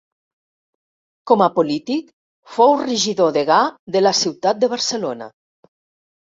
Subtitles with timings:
[1.31, 2.07] Com a polític,
[2.55, 3.59] fou regidor degà
[3.97, 5.29] de la ciutat de Barcelona.